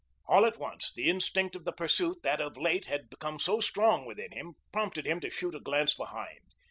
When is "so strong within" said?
3.37-4.31